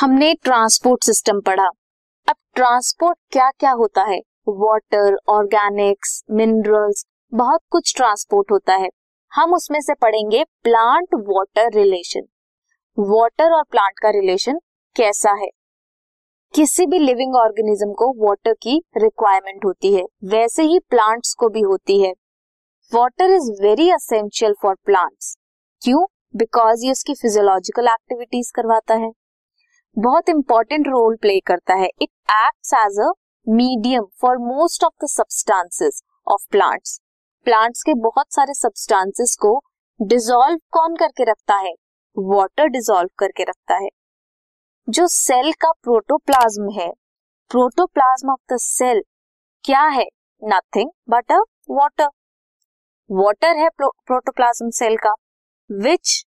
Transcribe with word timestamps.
हमने 0.00 0.34
transport 0.34 1.04
system 1.04 1.40
पढ़ा। 1.40 1.66
अब 2.28 2.34
ट्रांसपोर्ट 2.54 3.18
क्या 3.30 3.50
क्या 3.50 3.70
होता 3.70 4.02
है? 4.02 4.18
वाटर 4.48 5.16
ऑर्गेनिक्स 5.28 6.24
मिनरल्स 6.30 7.04
बहुत 7.34 7.60
कुछ 7.70 7.96
ट्रांसपोर्ट 7.96 8.50
होता 8.50 8.74
है। 8.74 8.88
हम 9.32 9.54
उसमें 9.54 9.80
से 9.80 9.94
पढ़ेंगे 9.94 10.44
प्लांट 10.44 11.14
वाटर 11.14 11.70
रिलेशन 11.72 12.20
वाटर 12.98 13.52
और 13.52 13.62
प्लांट 13.62 13.98
का 14.02 14.10
रिलेशन 14.10 14.58
कैसा 14.96 15.30
है? 15.30 15.48
किसी 16.54 16.86
भी 16.86 16.98
लिविंग 16.98 17.36
ऑर्गेनिज्म 17.36 17.92
को 17.92 18.28
वाटर 18.28 18.52
की 18.52 18.82
रिक्वायरमेंट 18.96 19.64
होती 19.64 19.94
है। 19.94 20.04
वैसे 20.24 20.62
ही 20.62 20.78
प्लांट्स 20.78 21.34
को 21.34 21.48
भी 21.48 21.60
होती 21.60 22.02
है। 22.02 22.12
Water 22.94 23.30
is 23.30 23.50
very 23.62 23.90
essential 23.90 24.54
for 24.62 24.74
plants 24.84 25.36
क्यों? 25.82 26.06
बिकॉज़ 26.36 26.84
ये 26.84 26.92
उसकी 26.92 27.14
फिजियोलॉजिकल 27.14 27.88
एक्टिविटीज़ 27.88 28.52
करवाता 28.54 28.94
है। 28.94 29.23
बहुत 29.96 30.28
इंपॉर्टेंट 30.28 30.86
रोल 30.88 31.16
प्ले 31.16 31.38
करता 31.40 31.74
है। 31.74 31.86
It 31.86 32.08
act 32.30 32.74
as 32.76 32.98
a 33.00 33.10
medium 33.46 34.04
for 34.20 34.38
most 34.38 34.84
of 34.84 35.04
the 35.04 35.08
substances 35.08 36.02
of 36.26 36.46
plants 36.50 36.98
plants 37.46 37.82
के 37.82 37.94
बहुत 37.94 38.32
सारे 38.34 38.54
सब्सटेंसेस 38.54 39.36
को 39.40 39.58
डिसॉल्व 40.00 40.58
कौन 40.72 40.96
करके 40.96 41.24
रखता 41.24 41.56
है? 41.56 41.72
वाटर 42.16 42.68
डिसॉल्व 42.68 43.08
करके 43.18 43.44
रखता 43.44 43.74
है। 43.74 43.88
जो 44.88 45.06
सेल 45.08 45.52
का 45.60 45.70
प्रोटोप्लाज्म 45.82 46.70
है 46.72 46.90
प्रोटोप्लाज्म 47.50 48.32
ऑफ़ 48.32 48.54
द 48.54 48.58
सेल 48.60 49.02
क्या 49.64 49.84
है? 49.88 50.06
Nothing 50.42 50.90
but 51.10 51.32
a 51.32 51.38
water 51.70 52.08
water 53.10 53.56
है 53.56 53.68
प्रोटोप्लाज्म 53.78 54.70
सेल 54.72 54.96
का 54.96 55.14
विच 55.70 56.24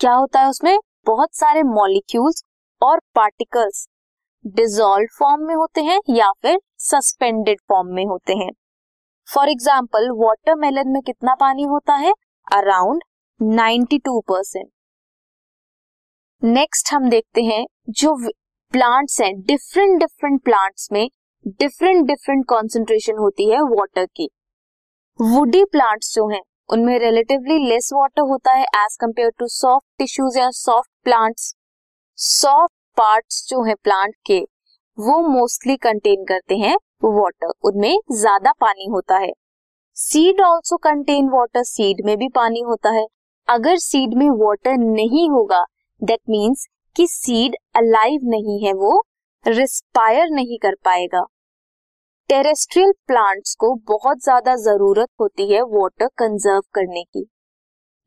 क्या 0.00 0.12
होता 0.12 0.40
है 0.40 0.48
उसमें? 0.48 0.78
बहुत 1.06 1.34
सारे 1.34 1.62
मॉलिक्यूल्स 1.64 2.42
और 2.82 3.00
पार्टिकल्स 3.14 3.86
डिजोल्व 4.44 5.06
फॉर्म 5.18 5.42
में 5.42 5.54
होते 5.54 5.80
हैं 5.80 5.98
या 6.10 6.30
फिर 6.42 6.58
सस्पेंडेड 6.80 7.60
फॉर्म 7.68 7.88
में 7.94 8.04
होते 8.06 8.34
हैं। 8.34 8.50
फॉर 9.28 9.48
एग्ज़ाम्पल 9.48 10.10
वाटरमेलन 10.16 10.88
में 10.88 11.00
कितना 11.02 11.34
पानी 11.34 11.62
होता 11.62 11.94
है? 11.94 12.12
अराउंड 12.46 13.02
92 13.40 14.20
परसेंट 14.28 14.68
नेक्स्ट 16.42 16.92
हम 16.92 17.08
देखते 17.08 17.42
हैं 17.42 17.64
जो 17.90 18.14
प्लांट्स 18.72 19.20
हैं 19.20 19.32
डिफरेंट 19.40 19.98
डिफरेंट 20.00 20.42
प्लांट्स 20.44 20.88
में 20.92 21.08
डिफरेंट 21.58 22.06
डिफरेंट 22.06 22.44
कॉन्सेंट्रेशन 22.46 23.18
होती 23.18 23.50
है 23.50 23.60
वाटर 23.62 24.06
की। 24.06 24.28
वुडी 25.20 25.64
प्लांट्स 25.64 26.14
जो 26.14 26.28
हैं, 26.28 26.40
उनमें 26.70 26.98
रिलेटिवली 26.98 27.58
लेस 27.68 27.90
वाटर 27.94 28.22
होता 28.22 28.52
है 28.52 28.64
as 28.76 28.96
compare 29.00 29.30
to 29.38 29.46
soft 29.48 29.86
tissues 29.98 30.36
या 30.38 30.50
सॉफ्ट 30.50 30.90
प्लांट्स 31.04 31.54
सॉफ्ट 32.20 32.72
पार्ट्स 32.96 33.46
जो 33.48 33.62
है 33.64 33.74
प्लांट 33.74 34.14
के, 34.26 34.38
वो 34.98 35.18
मोस्टली 35.28 35.76
कंटेन 35.76 36.24
करते 36.24 36.56
हैं 36.56 36.74
वाटर 37.04 37.52
उनमें 37.64 37.98
ज़्यादा 38.12 38.50
पानी 38.60 38.86
होता 38.86 39.16
है। 39.16 39.30
Seed 39.96 40.40
also 40.40 40.76
contain 40.76 41.28
water 41.28 41.62
seed 41.62 42.04
में 42.06 42.16
भी 42.18 42.28
पानी 42.28 42.60
होता 42.60 42.90
है। 42.90 43.06
अगर 43.48 43.76
सीड 43.78 44.14
में 44.14 44.28
वाटर 44.38 44.76
नहीं 44.78 45.28
होगा 45.30 45.64
दैट 46.02 46.20
मीन्स 46.30 46.66
कि 46.96 47.06
सीड 47.06 47.56
अलाइव 47.76 48.28
नहीं 48.30 48.58
है, 48.64 48.72
वो 48.72 49.02
रिस्पायर 49.46 50.28
नहीं 50.30 50.58
कर 50.58 50.74
पाएगा। 50.84 51.22
टेरेस्ट्रियल 52.30 52.92
प्लांट्स 53.06 53.54
को 53.54 53.74
बहुत 53.88 54.22
ज़्यादा 54.24 54.56
ज़रूरत 54.56 55.08
होती 55.20 55.50
है 55.52 55.62
वाटर 55.68 56.08
कंजर्व 56.18 56.62
करने 56.74 57.02
की। 57.04 57.24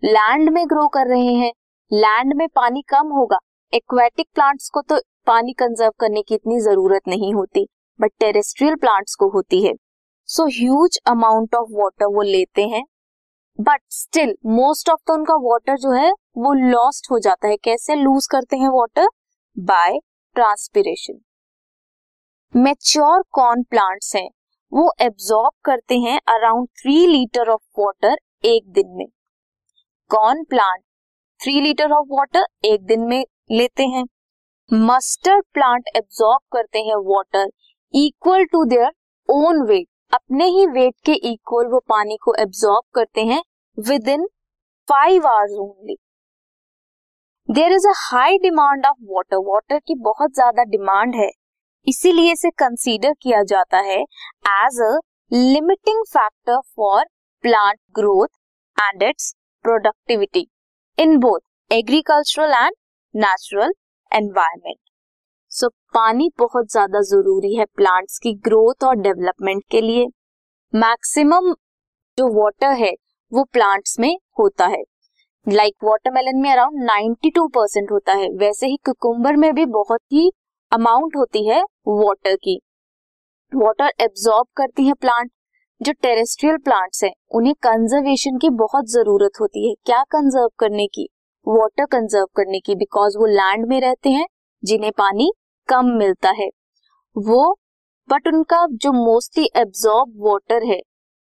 लैंड 0.04 0.50
में 0.50 0.66
ग्रो 0.68 0.88
कर 0.90 1.08
रहे 1.08 1.34
हैं। 1.34 1.52
लैंड 1.92 2.34
में 2.34 2.48
पानी 2.48 2.82
कम 2.90 3.08
होगा। 3.12 3.38
एक्वेटिक 3.74 4.28
प्लांट्स 4.36 4.70
को 4.70 4.82
तो 4.82 4.98
पानी 5.28 5.54
कंजर्व 5.54 5.92
करने 6.00 6.22
की 6.22 6.36
इतनी 6.36 6.60
ज़रूरत 6.62 7.08
नहीं 7.08 7.34
होती 7.34 7.66
बट 8.00 8.12
टेरेस्ट्रियल 8.20 8.76
प्लांट्स 8.76 9.16
को 9.16 9.30
होती 9.30 9.64
है। 9.66 9.74
So 10.30 10.46
huge 10.50 10.98
amount 11.08 11.56
of 11.56 11.70
water 11.72 12.06
वो 12.06 12.22
लेते 12.22 12.68
हैं 12.68 12.84
बट 13.60 13.82
स्टिल 13.92 14.36
मोस्ट 14.48 14.90
ऑफ़ 14.90 15.00
तो 15.08 15.14
उनका 15.14 15.36
वाटर 15.44 15.78
जो 15.78 15.92
है, 15.92 16.12
वो 16.12 16.54
लॉस्ट 16.54 17.12
हो 17.12 17.20
जाता 17.20 17.48
है। 17.48 17.58
कैसे 17.58 17.96
लूज 17.96 18.28
करते 18.28 18.58
हैं 18.58 18.70
water 18.70 19.08
by 19.56 20.00
transpiration 20.36 21.20
mature 22.54 23.24
corn 23.32 23.64
plants 23.64 24.16
हैं, 24.16 24.30
वो 24.72 24.92
एब्जॉर्ब 25.02 25.54
करते 25.66 26.00
हैं 26.00 26.20
around 26.30 26.68
three 26.82 27.06
litre 27.08 27.50
of 27.50 27.62
water 27.80 28.18
एक 28.46 28.72
दिन 28.72 28.96
में। 28.98 29.06
Corn 30.12 30.44
plant 30.44 30.82
three 31.40 31.60
litre 31.62 31.92
of 31.92 32.08
water 32.10 32.46
एक 32.66 32.86
दिन 32.86 33.02
में 33.02 33.24
लेते 33.50 33.84
हैं। 33.86 34.04
मस्टर्ड 34.72 35.46
प्लांट 35.54 35.90
एब्जॉर्ब 35.96 36.42
करते 36.54 36.80
हैं 36.82 36.96
water 37.08 37.50
equal 37.94 38.44
to 38.52 38.64
their 38.66 38.92
own 39.30 39.62
weight 39.68 39.88
अपने 40.14 40.46
ही 40.50 40.66
वेट 40.70 40.94
के 41.06 41.14
इक्वल 41.32 41.68
वो 41.68 41.80
पानी 41.90 42.18
को 42.24 42.34
एब्जॉर्ब 42.42 42.84
करते 42.96 43.22
हैं 43.26 43.42
within 44.10 44.26
five 44.88 45.28
hours 45.28 45.52
only 45.60 45.96
there 47.50 47.72
is 47.72 47.88
a 47.88 47.94
high 47.98 48.38
demand 48.40 48.86
of 48.86 48.98
water 49.08 49.38
water 49.46 49.80
की 49.80 49.96
बहुत 50.02 50.34
ज़्यादा 50.34 50.64
डिमांड 50.66 51.16
है। 51.16 51.30
इसीलिए 51.88 52.32
इसे 52.32 52.50
कंसीडर 52.60 53.14
किया 53.22 53.42
जाता 53.46 53.78
है 53.84 54.00
as 54.02 54.80
a 54.84 54.98
limiting 55.32 56.04
factor 56.08 56.60
for 56.76 57.04
plant 57.44 57.80
growth 57.96 58.28
and 58.78 59.04
its 59.04 59.34
productivity 59.66 60.48
in 60.98 61.18
both 61.20 61.40
agricultural 61.72 62.54
and 62.56 62.76
natural 63.16 63.72
environment 64.12 64.78
so 65.50 65.70
पानी 65.70 66.32
बहुत 66.40 66.72
ज़्यादा 66.72 67.02
ज़रूरी 67.02 67.56
है 67.56 67.66
प्लांट्स 67.66 68.20
की 68.20 68.34
ग्रोथ 68.34 68.84
और 68.84 68.96
डेवलपमेंट 68.96 69.64
के 69.72 69.82
लिए. 69.82 70.08
मैक्सिमम 70.76 71.54
जो 72.18 72.44
वाटर 72.44 72.72
है, 72.72 72.94
वो 73.34 73.44
प्लांट्स 73.44 74.00
में 74.00 74.20
होता 74.40 74.66
है. 74.66 74.84
लाइक 75.50 75.74
like 75.74 75.90
वाटरमेलन 75.90 76.42
में 76.42 76.52
अराउंड 76.52 76.90
92 76.90 77.48
परसेंट 77.48 77.92
होता 77.92 78.14
है. 78.14 78.30
वैसे 78.30 78.68
ही 78.68 78.78
कुकुम्बर 78.86 79.36
में 79.36 79.54
भी 79.54 79.66
बहुत 79.66 80.02
ही 80.12 80.32
अमाउंट 80.72 81.16
होती 81.16 81.48
है 81.48 81.64
वाटर 81.88 82.36
की. 82.36 82.62
वाटर 83.56 83.92
एब्जॉर्ब 84.00 84.48
करती 84.58 84.88
है 84.88 84.94
प्लांट 84.94 85.32
जो 85.82 85.92
टेरेस्ट्रियल 85.92 86.58
प्लांट्स 86.58 87.04
हैं, 87.04 87.14
उन्हें 87.32 87.54
कंजर्वेशन 87.54 88.38
की 88.38 88.50
बहुत 88.50 88.86
ज़रूरत 88.86 89.32
होती 89.42 89.70
है. 89.70 89.76
क्या 89.86 90.04
कंजर्व 90.04 90.50
करने 90.60 90.88
की? 90.88 91.10
वाटर 91.48 91.86
कंजर्व 91.86 92.26
करने 92.36 92.60
की 92.60 92.76
बिकॉज़ 92.76 93.18
वो 93.18 93.26
लैंड 93.26 93.66
में 93.66 93.80
रहते 93.82 94.10
हैं, 94.10 94.26
जिन्हें 94.64 94.92
पानी 94.92 95.32
कम 95.70 95.86
मिलता 95.98 96.30
है। 96.30 96.48
वो 97.16 97.56
बट 98.10 98.28
उनका 98.28 98.66
जो 98.74 98.92
मोस्टली 98.94 99.50
एब्जॉर्ब 99.58 100.14
वाटर 100.18 100.64
है, 100.64 100.80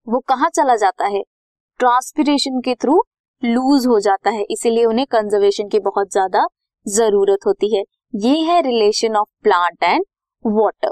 वो 0.08 0.20
कहाँ 0.20 0.50
चला 0.50 0.76
जाता 0.76 1.06
है? 1.06 1.22
ट्रांसपिरेशन 1.80 2.62
के 2.62 2.76
थ्रू 2.76 3.02
लूज 3.44 3.88
हो 3.88 4.00
जाता 4.00 4.30
है, 4.30 4.44
इसीलिए 4.44 4.86
उन्हें 4.86 5.06
कंजर्वेशन 5.08 5.68
की 5.68 5.80
बहुत 5.80 6.12
ज़्यादा 6.12 6.46
ज़रूरत 6.86 7.46
होती 7.48 7.76
है। 7.76 7.84
ये 8.16 8.40
है 8.42 8.62
relation 8.62 9.16
of 9.16 9.30
plant 9.44 9.84
and 9.84 10.06
water 10.46 10.92